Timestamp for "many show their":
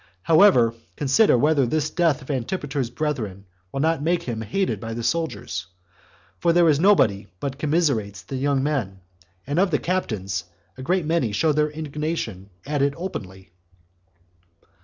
11.05-11.69